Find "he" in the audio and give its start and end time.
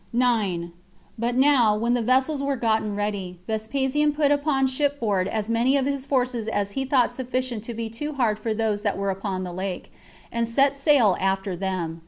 6.71-6.85